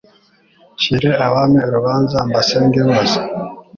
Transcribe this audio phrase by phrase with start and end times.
[0.75, 3.17] Ncire Abami urubanza, Mbasenge bose.